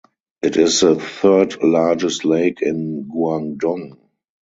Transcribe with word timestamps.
It 0.41 0.57
is 0.57 0.79
the 0.79 0.95
third 0.95 1.61
largest 1.61 2.25
lake 2.25 2.63
in 2.63 3.07
Guangdong. 3.13 3.97